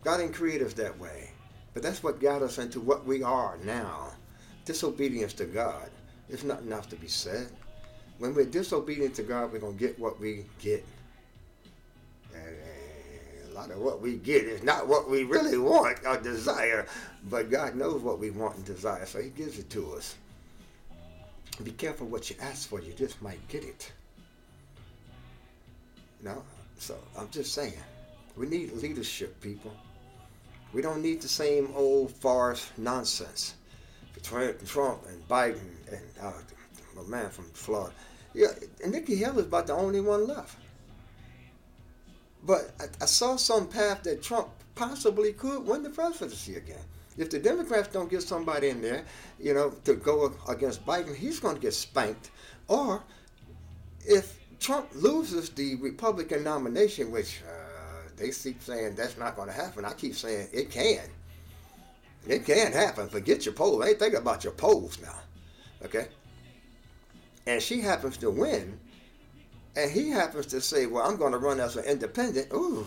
God 0.05 0.21
ain't 0.21 0.35
created 0.35 0.67
us 0.67 0.75
that 0.75 0.99
way. 0.99 1.31
But 1.79 1.85
that's 1.85 2.03
what 2.03 2.21
got 2.21 2.43
us 2.43 2.59
into 2.59 2.81
what 2.81 3.07
we 3.07 3.23
are 3.23 3.57
now. 3.65 4.11
Disobedience 4.65 5.33
to 5.35 5.45
God. 5.45 5.89
There's 6.29 6.43
not 6.43 6.63
enough 6.63 6.89
to 6.89 6.97
be 6.97 7.07
said. 7.07 7.51
When 8.19 8.35
we're 8.35 8.47
disobedient 8.47 9.15
to 9.15 9.23
God, 9.23 9.53
we're 9.53 9.61
going 9.61 9.79
to 9.79 9.79
get 9.79 9.97
what 9.97 10.19
we 10.19 10.47
get. 10.61 10.85
And 12.35 12.57
a 13.49 13.55
lot 13.55 13.71
of 13.71 13.79
what 13.79 14.01
we 14.01 14.17
get 14.17 14.43
is 14.43 14.65
not 14.65 14.89
what 14.89 15.09
we 15.09 15.23
really 15.23 15.57
want 15.57 16.01
or 16.05 16.17
desire, 16.17 16.85
but 17.31 17.49
God 17.49 17.77
knows 17.77 18.03
what 18.03 18.19
we 18.19 18.31
want 18.33 18.57
and 18.57 18.65
desire, 18.65 19.07
so 19.07 19.23
He 19.23 19.29
gives 19.29 19.61
it 19.61 19.71
to 19.71 19.93
us. 19.93 20.17
Be 21.63 21.71
careful 21.71 22.09
what 22.09 22.29
you 22.29 22.35
ask 22.41 22.69
for, 22.69 22.81
you 22.81 22.93
just 22.93 23.23
might 23.23 23.47
get 23.47 23.63
it. 23.63 23.93
No? 26.25 26.43
So 26.81 26.97
I'm 27.17 27.31
just 27.31 27.55
saying, 27.55 27.75
we 28.37 28.49
need 28.49 28.73
leadership, 28.73 29.41
people. 29.41 29.73
We 30.73 30.83
don't 30.83 31.03
need 31.03 31.23
the 31.23 31.29
same 31.29 31.73
old 31.75 32.13
farce 32.13 32.71
nonsense 32.77 33.55
between 34.15 34.55
Trump 34.67 35.01
and 35.09 35.27
Biden 35.29 35.71
and 35.91 36.01
uh, 36.21 36.33
my 36.97 37.03
man 37.09 37.31
from 37.31 37.47
Florida. 37.53 37.93
Yeah, 38.35 38.49
and 38.83 38.93
Nikki 38.93 39.17
Haley 39.17 39.41
is 39.41 39.47
about 39.47 39.67
the 39.67 39.73
only 39.73 40.01
one 40.01 40.27
left. 40.27 40.57
But 42.45 42.73
I, 42.81 42.85
I 43.03 43.07
saw 43.07 43.37
some 43.37 43.69
path 43.69 44.03
that 44.05 44.23
Trump 44.23 44.49
possibly 44.75 45.33
could 45.33 45.67
win 45.67 45.83
the 45.83 45.91
presidency 45.91 46.57
again. 46.57 46.85
If 47.17 47.31
the 47.31 47.39
Democrats 47.39 47.89
don't 47.89 48.09
get 48.09 48.23
somebody 48.23 48.69
in 48.69 48.81
there, 48.81 49.05
you 49.41 49.55
know, 49.55 49.71
to 49.85 49.95
go 49.95 50.33
against 50.49 50.87
Biden, 50.87 51.17
he's 51.17 51.41
going 51.41 51.57
to 51.57 51.61
get 51.61 51.75
spanked. 51.75 52.31
Or 52.69 53.03
if 54.07 54.39
Trump 54.61 54.89
loses 54.95 55.51
the 55.51 55.75
Republican 55.77 56.45
nomination, 56.45 57.11
which 57.11 57.43
uh, 57.49 57.58
they 58.19 58.31
keep 58.31 58.63
saying 58.63 58.95
that's 58.95 59.17
not 59.17 59.37
going 59.37 59.49
to 59.49 59.55
happen, 59.55 59.85
I 59.85 59.93
keep 59.93 60.15
saying 60.15 60.49
it 60.53 60.71
can. 60.71 61.05
It 62.27 62.45
can 62.45 62.73
happen. 62.73 63.09
Forget 63.09 63.47
your 63.47 63.55
polls. 63.55 63.83
I 63.83 63.91
ain't 63.91 63.99
thinking 63.99 64.21
about 64.21 64.45
your 64.45 64.53
polls 64.53 64.99
now. 65.01 65.15
Okay? 65.85 66.09
And 67.47 67.63
she 67.63 67.81
happens 67.81 68.19
to 68.19 68.31
win, 68.31 68.79
and 69.77 69.91
he 69.91 70.11
happens 70.11 70.47
to 70.47 70.61
say, 70.61 70.87
Well, 70.87 71.09
I'm 71.09 71.17
going 71.17 71.33
to 71.33 71.39
run 71.39 71.61
as 71.61 71.77
an 71.77 71.85
independent. 71.85 72.49
Ooh 72.53 72.87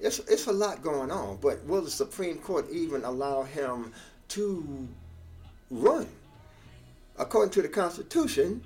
it's, 0.00 0.18
it's 0.20 0.46
a 0.46 0.52
lot 0.52 0.82
going 0.82 1.10
on, 1.10 1.38
but 1.40 1.64
will 1.64 1.82
the 1.82 1.90
Supreme 1.90 2.38
Court 2.38 2.66
even 2.70 3.04
allow 3.04 3.42
him 3.42 3.92
to 4.28 4.88
run? 5.70 6.06
According 7.18 7.52
to 7.52 7.62
the 7.62 7.68
Constitution, 7.68 8.62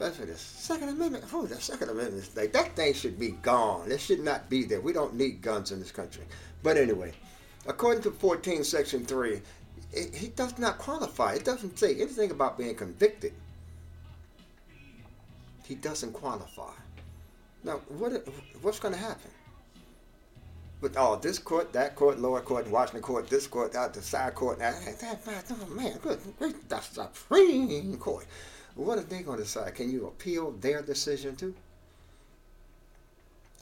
especially 0.00 0.32
the 0.32 0.38
Second 0.38 0.88
Amendment, 0.88 1.24
oh, 1.32 1.44
the 1.44 1.60
Second 1.60 1.90
Amendment 1.90 2.24
thing, 2.24 2.50
that 2.52 2.74
thing 2.74 2.94
should 2.94 3.18
be 3.18 3.32
gone. 3.42 3.90
It 3.92 4.00
should 4.00 4.20
not 4.20 4.48
be 4.48 4.64
there. 4.64 4.80
We 4.80 4.92
don't 4.92 5.14
need 5.14 5.42
guns 5.42 5.72
in 5.72 5.78
this 5.78 5.92
country. 5.92 6.24
But 6.62 6.78
anyway, 6.78 7.12
according 7.66 8.02
to 8.04 8.10
14, 8.10 8.64
Section 8.64 9.04
3, 9.04 9.42
it, 9.92 10.14
he 10.14 10.28
does 10.28 10.58
not 10.58 10.78
qualify. 10.78 11.34
It 11.34 11.44
doesn't 11.44 11.78
say 11.78 11.94
anything 11.96 12.30
about 12.30 12.56
being 12.56 12.74
convicted. 12.74 13.34
He 15.64 15.74
doesn't 15.74 16.12
qualify. 16.12 16.72
Now, 17.62 17.80
what 17.88 18.26
what's 18.62 18.80
going 18.80 18.94
to 18.94 19.00
happen? 19.00 19.30
with 20.80 20.96
all 20.96 21.14
this 21.18 21.38
court, 21.38 21.74
that 21.74 21.94
court, 21.94 22.18
lower 22.18 22.40
court, 22.40 22.66
Washington 22.70 23.02
court, 23.02 23.28
this 23.28 23.46
court, 23.46 23.74
out 23.74 23.92
the 23.92 24.00
side 24.00 24.34
court. 24.34 24.58
That, 24.60 24.74
that, 24.98 25.22
that, 25.26 25.44
oh 25.50 25.66
man, 25.66 25.98
good, 25.98 26.18
great, 26.38 26.68
that's 26.70 26.88
the 26.88 27.02
Supreme 27.02 27.98
Court. 27.98 28.24
What 28.80 28.96
are 28.96 29.02
they 29.02 29.20
going 29.20 29.36
to 29.36 29.44
decide? 29.44 29.74
Can 29.74 29.90
you 29.90 30.06
appeal 30.06 30.52
their 30.52 30.80
decision 30.80 31.36
too? 31.36 31.54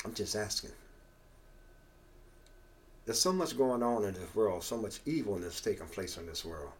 I'm 0.05 0.15
just 0.15 0.37
asking. 0.37 0.71
There's 3.05 3.21
so 3.21 3.33
much 3.33 3.59
going 3.59 3.83
on 3.83 4.05
in 4.05 4.15
this 4.15 4.33
world, 4.33 4.63
so 4.63 4.77
much 4.77 5.01
evilness 5.07 5.61
taking 5.61 5.89
place 5.89 6.19
in 6.19 6.27
this 6.27 6.45
world. 6.45 6.71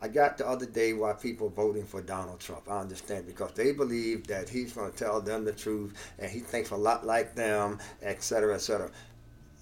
I 0.00 0.06
got 0.06 0.38
the 0.38 0.46
other 0.46 0.66
day 0.66 0.92
why 0.92 1.14
people 1.14 1.48
voting 1.48 1.84
for 1.84 2.00
Donald 2.00 2.38
Trump. 2.38 2.70
I 2.70 2.78
understand 2.78 3.26
because 3.26 3.52
they 3.54 3.72
believe 3.72 4.28
that 4.28 4.48
he's 4.48 4.72
going 4.72 4.92
to 4.92 4.96
tell 4.96 5.20
them 5.20 5.44
the 5.44 5.52
truth 5.52 5.94
and 6.20 6.30
he 6.30 6.38
thinks 6.38 6.70
a 6.70 6.76
lot 6.76 7.04
like 7.04 7.34
them, 7.34 7.80
etc., 8.02 8.54
etc 8.54 8.90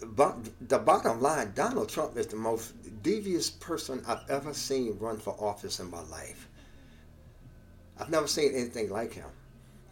but 0.02 0.38
the 0.68 0.78
bottom 0.78 1.20
line, 1.20 1.52
Donald 1.54 1.88
Trump 1.88 2.16
is 2.16 2.26
the 2.26 2.36
most 2.36 2.72
devious 3.02 3.50
person 3.50 4.02
I've 4.06 4.28
ever 4.30 4.54
seen 4.54 4.96
run 4.98 5.18
for 5.18 5.36
office 5.38 5.78
in 5.78 5.90
my 5.90 6.00
life. 6.04 6.48
I've 8.00 8.10
never 8.10 8.26
seen 8.26 8.54
anything 8.54 8.90
like 8.90 9.12
him. 9.12 9.28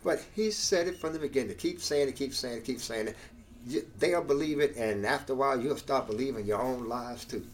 But 0.02 0.24
he 0.34 0.50
said 0.50 0.86
it 0.86 0.98
from 0.98 1.12
the 1.12 1.18
beginning. 1.18 1.56
Keep 1.56 1.80
saying 1.80 2.08
it, 2.08 2.16
keep 2.16 2.34
saying 2.34 2.58
it, 2.58 2.64
keep 2.64 2.80
saying 2.80 3.08
it. 3.08 3.98
They'll 3.98 4.24
believe 4.24 4.60
it, 4.60 4.76
and 4.76 5.04
after 5.04 5.32
a 5.32 5.36
while, 5.36 5.60
you'll 5.60 5.76
start 5.76 6.06
believing 6.06 6.46
your 6.46 6.62
own 6.62 6.88
lies 6.88 7.24
too. 7.24 7.44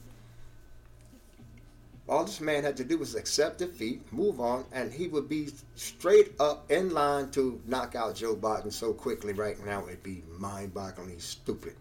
All 2.06 2.24
this 2.24 2.40
man 2.40 2.62
had 2.64 2.76
to 2.76 2.84
do 2.84 2.98
was 2.98 3.14
accept 3.14 3.58
defeat, 3.58 4.12
move 4.12 4.38
on, 4.38 4.66
and 4.72 4.92
he 4.92 5.08
would 5.08 5.28
be 5.28 5.48
straight 5.74 6.38
up 6.38 6.70
in 6.70 6.90
line 6.90 7.30
to 7.30 7.60
knock 7.66 7.94
out 7.94 8.16
Joe 8.16 8.36
Biden 8.36 8.72
so 8.72 8.92
quickly 8.92 9.32
right 9.32 9.56
now. 9.64 9.86
It'd 9.86 10.02
be 10.02 10.22
mind-bogglingly 10.38 11.20
stupid 11.20 11.74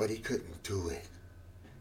but 0.00 0.08
he 0.08 0.16
couldn't 0.16 0.62
do 0.62 0.88
it. 0.88 1.04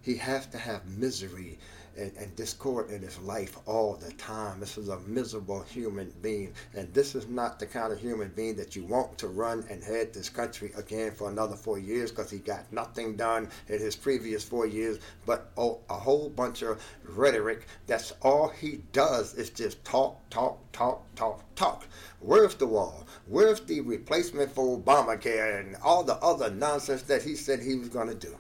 He 0.01 0.15
has 0.15 0.45
to 0.47 0.57
have 0.57 0.85
misery 0.85 1.57
and, 1.99 2.11
and, 2.17 2.35
discord 2.35 2.89
in 2.89 3.01
his 3.01 3.19
life 3.19 3.57
all 3.65 3.95
the 3.95 4.11
time. 4.13 4.59
This 4.59 4.77
is 4.77 4.87
a 4.87 4.99
miserable 5.01 5.61
human 5.63 6.13
being, 6.21 6.53
and 6.73 6.91
this 6.93 7.13
is 7.13 7.27
not 7.27 7.59
the 7.59 7.65
kind 7.65 7.91
of 7.91 7.99
human 7.99 8.29
being 8.29 8.55
that 8.55 8.75
you 8.75 8.85
want 8.85 9.17
to 9.17 9.27
run 9.27 9.65
and 9.69 9.83
head 9.83 10.13
this 10.13 10.29
country 10.29 10.71
again 10.77 11.11
for 11.11 11.29
another 11.29 11.55
four 11.55 11.77
years 11.77 12.11
because 12.11 12.31
he 12.31 12.39
got 12.39 12.71
nothing 12.71 13.15
done 13.15 13.49
in 13.67 13.79
his 13.79 13.95
previous 13.95 14.43
four 14.43 14.65
years 14.65 14.99
but 15.25 15.51
oh, 15.57 15.79
a 15.89 15.93
whole 15.93 16.29
bunch 16.29 16.61
of 16.61 16.81
rhetoric. 17.03 17.67
That's 17.87 18.13
all 18.21 18.47
he 18.47 18.81
does 18.93 19.33
is 19.35 19.49
just 19.49 19.83
talk, 19.83 20.17
talk, 20.29 20.59
talk, 20.71 21.03
talk, 21.15 21.43
talk. 21.55 21.85
Where's 22.21 22.55
the 22.55 22.67
wall? 22.67 23.05
Where's 23.27 23.59
the 23.61 23.81
replacement 23.81 24.51
for 24.51 24.77
Obamacare 24.77 25.59
and 25.59 25.75
all 25.83 26.03
the 26.03 26.15
other 26.15 26.49
nonsense 26.49 27.01
that 27.03 27.23
he 27.23 27.35
said 27.35 27.59
he 27.59 27.75
was 27.75 27.89
going 27.89 28.07
to 28.07 28.15
do? 28.15 28.35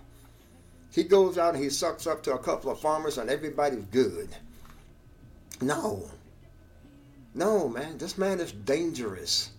He 0.91 1.03
goes 1.03 1.37
out 1.37 1.53
and 1.55 1.63
he 1.63 1.69
sucks 1.69 2.07
up 2.07 2.23
to 2.23 2.33
a 2.33 2.39
couple 2.39 2.71
of 2.71 2.79
farmers 2.79 3.17
and 3.17 3.29
everybody's 3.29 3.85
good. 3.85 4.29
No. 5.61 6.09
No, 7.35 7.69
man. 7.69 7.97
This 7.97 8.17
man 8.17 8.39
is 8.39 8.51
dangerous. 8.51 9.51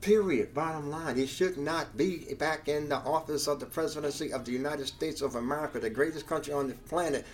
Period. 0.00 0.54
Bottom 0.54 0.90
line. 0.90 1.16
He 1.16 1.26
should 1.26 1.58
not 1.58 1.96
be 1.96 2.34
back 2.38 2.68
in 2.68 2.88
the 2.88 2.96
office 2.96 3.46
of 3.46 3.60
the 3.60 3.66
presidency 3.66 4.32
of 4.32 4.44
the 4.44 4.52
United 4.52 4.86
States 4.86 5.20
of 5.20 5.34
America, 5.34 5.78
the 5.78 5.90
greatest 5.90 6.26
country 6.26 6.52
on 6.52 6.68
the 6.68 6.74
planet, 6.74 7.26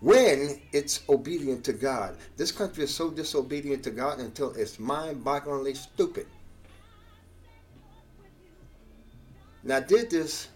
when 0.00 0.60
it's 0.72 1.02
obedient 1.08 1.64
to 1.64 1.72
God. 1.72 2.16
This 2.36 2.52
country 2.52 2.84
is 2.84 2.94
so 2.94 3.10
disobedient 3.10 3.82
to 3.84 3.90
God 3.90 4.20
until 4.20 4.52
it's 4.52 4.78
mind 4.78 5.24
bogglingly 5.24 5.76
stupid. 5.76 6.26
Now, 9.64 9.80
did 9.80 10.10
this 10.10 10.48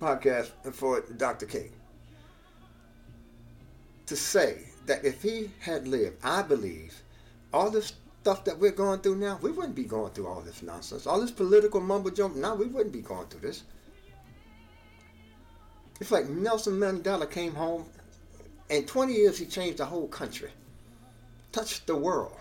podcast 0.00 0.50
for 0.72 1.02
Dr. 1.16 1.46
King 1.46 1.70
to 4.06 4.16
say 4.16 4.64
that 4.86 5.04
if 5.04 5.22
he 5.22 5.50
had 5.60 5.86
lived, 5.86 6.16
I 6.24 6.42
believe, 6.42 7.02
all 7.52 7.70
this 7.70 7.92
stuff 8.22 8.44
that 8.44 8.58
we're 8.58 8.72
going 8.72 9.00
through 9.00 9.16
now, 9.16 9.38
we 9.40 9.52
wouldn't 9.52 9.74
be 9.74 9.84
going 9.84 10.12
through 10.12 10.26
all 10.26 10.40
this 10.40 10.62
nonsense. 10.62 11.06
All 11.06 11.20
this 11.20 11.30
political 11.30 11.80
mumbo 11.80 12.10
jumbo, 12.10 12.38
now 12.38 12.54
we 12.54 12.66
wouldn't 12.66 12.92
be 12.92 13.02
going 13.02 13.26
through 13.28 13.40
this. 13.40 13.62
It's 16.00 16.10
like 16.10 16.28
Nelson 16.28 16.74
Mandela 16.74 17.30
came 17.30 17.54
home 17.54 17.84
in 18.70 18.86
20 18.86 19.12
years, 19.12 19.36
he 19.36 19.46
changed 19.46 19.78
the 19.78 19.84
whole 19.84 20.06
country, 20.06 20.50
touched 21.50 21.86
the 21.86 21.96
world 21.96 22.36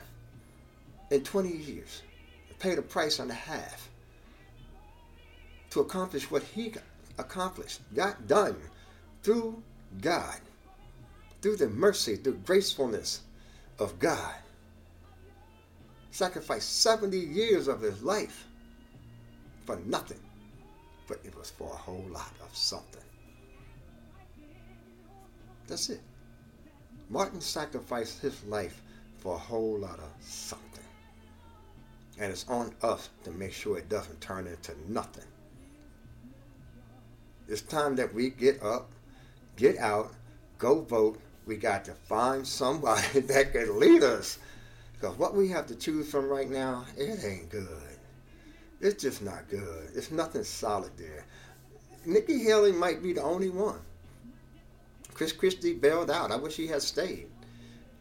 in 1.10 1.24
20 1.24 1.50
years, 1.50 2.04
paid 2.60 2.78
a 2.78 2.84
price 2.84 3.20
and 3.20 3.32
a 3.32 3.34
half 3.34 3.89
to 5.72 5.82
accomplish 5.82 6.30
what 6.30 6.44
he 6.44 6.70
accomplished, 7.20 7.82
got 7.94 8.28
done 8.28 8.56
through 9.22 9.62
God, 10.02 10.40
through 11.42 11.58
the 11.58 11.70
mercy, 11.70 12.16
through 12.16 12.40
gracefulness 12.46 13.22
of 13.78 13.98
God. 14.00 14.36
sacrificed 16.12 16.82
70 16.82 17.18
years 17.18 17.68
of 17.68 17.82
his 17.82 18.02
life 18.04 18.48
for 19.66 19.78
nothing, 19.86 20.20
but 21.08 21.20
it 21.24 21.36
was 21.38 21.52
for 21.52 21.72
a 21.72 21.78
whole 21.78 22.06
lot 22.10 22.34
of 22.42 22.56
something. 22.56 23.04
That's 25.68 25.90
it. 25.90 26.02
Martin 27.10 27.42
sacrificed 27.42 28.20
his 28.20 28.44
life 28.46 28.82
for 29.18 29.36
a 29.36 29.38
whole 29.38 29.78
lot 29.78 30.00
of 30.00 30.10
something. 30.20 30.84
And 32.20 32.32
it's 32.32 32.48
on 32.50 32.74
us 32.82 33.10
to 33.24 33.32
make 33.32 33.54
sure 33.54 33.78
it 33.78 33.88
doesn't 33.88 34.20
turn 34.20 34.48
into 34.48 34.74
nothing. 34.88 35.26
It's 37.50 37.62
time 37.62 37.96
that 37.96 38.13
we 38.13 38.29
get 38.29 38.62
up, 38.62 38.91
get 39.56 39.79
out, 39.79 40.13
go 40.60 40.82
vote. 40.82 41.20
We 41.48 41.58
got 41.58 41.84
to 41.86 41.94
find 41.94 42.46
somebody 42.46 43.20
that 43.22 43.53
can 43.53 43.79
lead 43.79 44.03
us. 44.03 44.38
Because 44.94 45.18
what 45.18 45.34
we 45.34 45.48
have 45.48 45.65
to 45.68 45.75
choose 45.75 46.12
from 46.12 46.29
right 46.29 46.50
now, 46.50 46.86
it 46.96 47.25
ain't 47.25 47.50
good. 47.50 47.68
It's 48.79 49.01
just 49.01 49.24
not 49.24 49.50
good. 49.50 49.89
It's 49.96 50.12
nothing 50.12 50.44
solid 50.44 50.91
there. 50.96 51.25
Nikki 52.06 52.44
Haley 52.44 52.72
might 52.72 53.01
be 53.01 53.13
the 53.13 53.24
only 53.24 53.50
one. 53.50 53.79
Chris 55.15 55.32
Christie 55.32 55.74
bailed 55.74 56.12
out. 56.12 56.32
I 56.32 56.36
wish 56.36 56.56
he 56.56 56.68
had 56.68 56.84
stayed. 56.84 57.27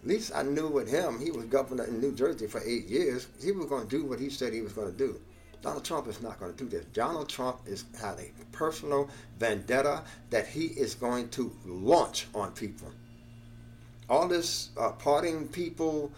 At 0.02 0.08
least 0.08 0.32
I 0.34 0.42
knew 0.42 0.68
with 0.68 0.90
him, 0.90 1.18
he 1.18 1.30
was 1.30 1.46
governor 1.46 1.84
in 1.84 2.00
New 2.00 2.12
Jersey 2.12 2.46
for 2.46 2.60
eight 2.64 2.86
years. 2.86 3.26
He 3.42 3.52
was 3.52 3.66
going 3.66 3.88
to 3.88 3.96
do 3.96 4.04
what 4.04 4.20
he 4.20 4.28
said 4.28 4.52
he 4.52 4.60
was 4.60 4.74
going 4.74 4.92
to 4.92 4.98
do. 4.98 5.18
Donald 5.60 5.84
Trump 5.84 6.06
is 6.06 6.22
not 6.22 6.38
going 6.38 6.54
to 6.54 6.64
do 6.64 6.68
this. 6.68 6.84
Donald 6.92 7.28
Trump 7.28 7.58
is 7.66 7.84
had 8.00 8.18
a 8.18 8.30
personal 8.52 9.08
vendetta 9.38 10.02
that 10.30 10.46
he 10.46 10.66
is 10.66 10.94
going 10.94 11.28
to 11.30 11.52
launch 11.66 12.26
on 12.34 12.52
people. 12.52 12.90
All 14.08 14.28
this 14.28 14.70
uh, 14.78 14.92
parting 14.92 15.48
people 15.48 16.12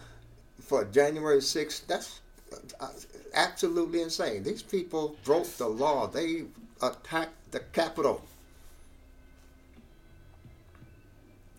for 0.59 0.85
January 0.85 1.39
6th, 1.39 1.87
that's 1.87 2.21
uh, 2.79 2.87
absolutely 3.33 4.01
insane. 4.01 4.43
These 4.43 4.61
people 4.61 5.15
broke 5.23 5.47
the 5.57 5.67
law. 5.67 6.07
They 6.07 6.43
attacked 6.81 7.51
the 7.51 7.59
Capitol. 7.59 8.23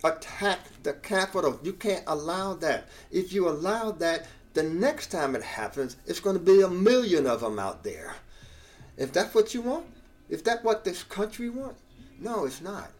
Attack 0.04 0.60
the 0.82 0.94
Capitol. 0.94 1.60
You 1.62 1.74
can't 1.74 2.04
allow 2.06 2.54
that. 2.54 2.88
If 3.10 3.32
you 3.32 3.48
allow 3.48 3.90
that, 3.92 4.26
the 4.54 4.62
next 4.62 5.08
time 5.08 5.34
it 5.34 5.42
happens, 5.42 5.96
it's 6.06 6.20
going 6.20 6.36
to 6.36 6.42
be 6.42 6.60
a 6.60 6.68
million 6.68 7.26
of 7.26 7.40
them 7.40 7.58
out 7.58 7.82
there. 7.82 8.14
If 8.96 9.12
that's 9.12 9.34
what 9.34 9.54
you 9.54 9.62
want, 9.62 9.86
if 10.28 10.44
that's 10.44 10.64
what 10.64 10.84
this 10.84 11.02
country 11.02 11.48
wants, 11.48 11.80
no, 12.18 12.44
it's 12.44 12.60
not. 12.60 12.90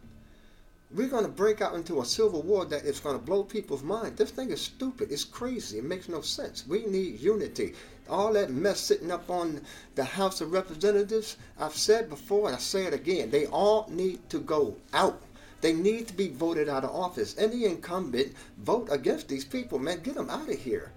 We're 0.95 1.09
going 1.09 1.25
to 1.25 1.31
break 1.31 1.63
out 1.63 1.75
into 1.75 2.01
a 2.01 2.05
civil 2.05 2.43
war 2.43 2.67
that 2.67 2.85
is 2.85 3.01
going 3.01 3.19
to 3.19 3.25
blow 3.25 3.45
people's 3.45 3.83
mind. 3.83 4.17
This 4.17 4.31
thing 4.31 4.51
is 4.51 4.61
stupid. 4.61 5.11
It's 5.11 5.25
crazy. 5.25 5.79
It 5.79 5.85
makes 5.85 6.09
no 6.09 6.21
sense. 6.21 6.67
We 6.67 6.85
need 6.85 7.21
unity. 7.21 7.75
All 8.11 8.33
that 8.35 8.51
mess 8.51 8.81
sitting 8.81 9.11
up 9.11 9.31
on 9.31 9.63
the 9.95 10.05
House 10.05 10.43
of 10.43 10.53
Representatives, 10.53 11.37
I've 11.59 11.75
said 11.75 12.11
before 12.11 12.49
and 12.49 12.57
I 12.57 12.59
say 12.59 12.85
it 12.85 12.93
again, 12.93 13.31
they 13.31 13.47
all 13.47 13.87
need 13.89 14.29
to 14.31 14.41
go 14.41 14.77
out. 14.93 15.23
They 15.63 15.73
need 15.73 16.09
to 16.09 16.15
be 16.15 16.29
voted 16.29 16.69
out 16.69 16.85
of 16.85 16.91
office. 16.91 17.37
Any 17.39 17.65
incumbent, 17.65 18.35
vote 18.59 18.89
against 18.91 19.29
these 19.29 19.45
people, 19.45 19.79
man. 19.79 20.01
Get 20.03 20.17
them 20.17 20.29
out 20.29 20.51
of 20.51 20.59
here. 20.59 20.93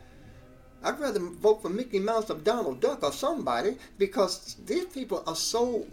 I'd 0.84 1.00
rather 1.00 1.20
vote 1.20 1.62
for 1.62 1.70
Mickey 1.70 2.00
Mouse 2.00 2.30
or 2.30 2.38
Donald 2.38 2.80
Duck 2.80 3.04
or 3.04 3.12
somebody 3.12 3.78
because 3.98 4.56
these 4.66 4.86
people 4.86 5.24
are 5.26 5.36
so 5.36 5.86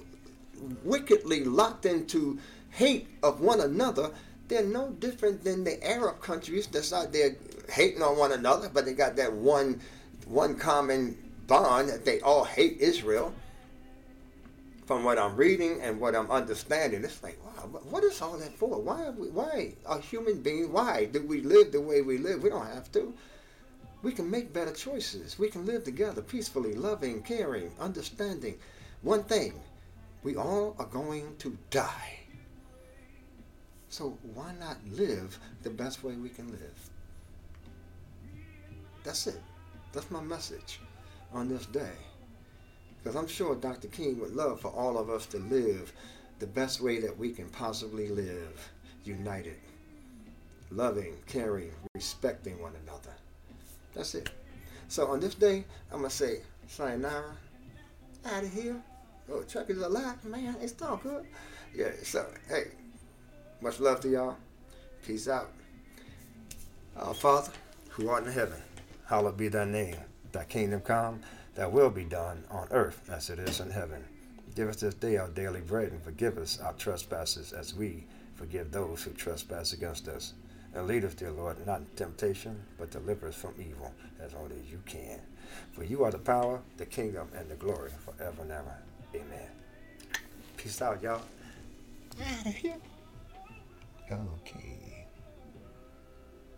wickedly 0.84 1.44
locked 1.44 1.86
into 1.86 2.38
hate 2.70 3.08
of 3.22 3.40
one 3.40 3.60
another. 3.60 4.10
They're 4.48 4.64
no 4.64 4.90
different 4.90 5.44
than 5.44 5.64
the 5.64 5.82
Arab 5.86 6.20
countries 6.20 6.66
that's 6.66 6.92
out 6.92 7.12
there 7.12 7.36
hating 7.70 8.02
on 8.02 8.18
one 8.18 8.32
another, 8.32 8.68
but 8.72 8.84
they 8.84 8.92
got 8.92 9.16
that 9.16 9.32
one 9.32 9.80
one 10.26 10.56
common 10.56 11.16
bond 11.46 11.88
that 11.88 12.04
they 12.04 12.20
all 12.20 12.44
hate 12.44 12.78
Israel. 12.80 13.32
From 14.86 15.04
what 15.04 15.18
I'm 15.18 15.36
reading 15.36 15.80
and 15.80 16.00
what 16.00 16.14
I'm 16.14 16.30
understanding, 16.30 17.04
it's 17.04 17.22
like, 17.22 17.38
wow, 17.44 17.80
what 17.88 18.04
is 18.04 18.20
all 18.20 18.36
that 18.38 18.52
for? 18.58 18.80
Why, 18.80 19.06
are 19.06 19.12
we, 19.12 19.28
why 19.28 19.74
are 19.86 20.00
human 20.00 20.42
beings, 20.42 20.68
Why 20.68 21.06
do 21.06 21.22
we 21.22 21.40
live 21.40 21.72
the 21.72 21.80
way 21.80 22.02
we 22.02 22.18
live? 22.18 22.42
We 22.42 22.50
don't 22.50 22.66
have 22.66 22.90
to 22.92 23.14
we 24.02 24.12
can 24.12 24.30
make 24.30 24.52
better 24.52 24.72
choices. 24.72 25.38
We 25.38 25.48
can 25.48 25.64
live 25.64 25.84
together 25.84 26.22
peacefully, 26.22 26.74
loving, 26.74 27.22
caring, 27.22 27.70
understanding. 27.78 28.58
One 29.02 29.22
thing, 29.24 29.60
we 30.22 30.36
all 30.36 30.74
are 30.78 30.86
going 30.86 31.36
to 31.38 31.56
die. 31.70 32.18
So 33.88 34.16
why 34.34 34.52
not 34.58 34.78
live 34.90 35.38
the 35.62 35.70
best 35.70 36.02
way 36.02 36.14
we 36.14 36.30
can 36.30 36.50
live? 36.50 36.90
That's 39.04 39.26
it. 39.26 39.40
That's 39.92 40.10
my 40.10 40.20
message 40.22 40.80
on 41.32 41.48
this 41.48 41.66
day. 41.66 41.92
Because 42.98 43.16
I'm 43.16 43.28
sure 43.28 43.54
Dr. 43.54 43.88
King 43.88 44.18
would 44.20 44.34
love 44.34 44.60
for 44.60 44.68
all 44.68 44.96
of 44.96 45.10
us 45.10 45.26
to 45.26 45.38
live 45.38 45.92
the 46.38 46.46
best 46.46 46.80
way 46.80 47.00
that 47.00 47.16
we 47.16 47.32
can 47.32 47.48
possibly 47.50 48.08
live, 48.08 48.70
united, 49.04 49.58
loving, 50.70 51.14
caring, 51.26 51.72
respecting 51.94 52.60
one 52.60 52.74
another. 52.86 53.14
That's 53.94 54.14
it. 54.14 54.30
So 54.88 55.06
on 55.08 55.20
this 55.20 55.34
day, 55.34 55.64
I'm 55.90 56.00
going 56.00 56.10
to 56.10 56.16
say, 56.16 56.40
sayonara, 56.68 57.36
out 58.26 58.44
of 58.44 58.52
here. 58.52 58.76
Oh, 59.30 59.42
Chuck 59.42 59.70
is 59.70 59.80
alive, 59.80 60.24
man. 60.24 60.56
It's 60.60 60.80
all 60.82 60.96
good. 60.96 61.24
Yeah, 61.74 61.92
so, 62.02 62.26
hey, 62.48 62.72
much 63.60 63.80
love 63.80 64.00
to 64.00 64.08
y'all. 64.08 64.36
Peace 65.06 65.28
out. 65.28 65.50
Our 66.96 67.14
Father, 67.14 67.52
who 67.90 68.08
art 68.08 68.26
in 68.26 68.32
heaven, 68.32 68.60
hallowed 69.06 69.36
be 69.36 69.48
thy 69.48 69.64
name. 69.64 69.96
Thy 70.32 70.44
kingdom 70.44 70.80
come, 70.80 71.20
thy 71.54 71.66
will 71.66 71.90
be 71.90 72.04
done 72.04 72.44
on 72.50 72.68
earth 72.70 73.08
as 73.10 73.30
it 73.30 73.38
is 73.38 73.60
in 73.60 73.70
heaven. 73.70 74.04
Give 74.54 74.68
us 74.68 74.76
this 74.76 74.94
day 74.94 75.16
our 75.16 75.28
daily 75.28 75.60
bread 75.60 75.92
and 75.92 76.02
forgive 76.02 76.36
us 76.36 76.60
our 76.60 76.74
trespasses 76.74 77.52
as 77.52 77.74
we 77.74 78.04
forgive 78.34 78.70
those 78.70 79.02
who 79.02 79.12
trespass 79.12 79.72
against 79.72 80.08
us 80.08 80.34
and 80.74 80.86
lead 80.86 81.04
us, 81.04 81.14
dear 81.14 81.30
Lord, 81.30 81.64
not 81.66 81.80
in 81.80 81.86
temptation, 81.96 82.62
but 82.78 82.90
deliver 82.90 83.28
us 83.28 83.34
from 83.34 83.54
evil 83.58 83.92
as 84.20 84.34
only 84.34 84.56
you 84.70 84.80
can. 84.86 85.20
For 85.72 85.84
you 85.84 86.04
are 86.04 86.10
the 86.10 86.18
power, 86.18 86.60
the 86.76 86.86
kingdom, 86.86 87.28
and 87.36 87.48
the 87.50 87.56
glory 87.56 87.90
forever 88.04 88.42
and 88.42 88.50
ever. 88.50 88.76
Amen. 89.14 89.48
Peace 90.56 90.80
out, 90.80 91.02
y'all. 91.02 91.22
Out 92.20 92.46
of 92.46 92.54
here. 92.54 92.76
Okay. 94.10 94.81